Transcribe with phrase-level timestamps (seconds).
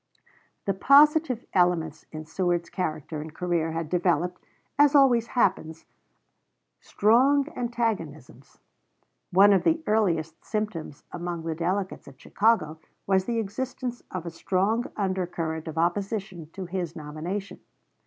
[0.65, 4.43] The positive elements in Seward's character and career had developed,
[4.79, 5.85] as always happens,
[6.79, 8.57] strong antagonisms.
[9.29, 14.31] One of the earliest symptoms among the delegates at Chicago was the existence of a
[14.31, 17.59] strong undercurrent of opposition to his nomination.